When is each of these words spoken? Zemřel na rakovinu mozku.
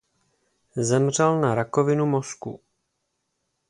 Zemřel 0.77 1.41
na 1.41 1.55
rakovinu 1.55 2.05
mozku. 2.05 2.61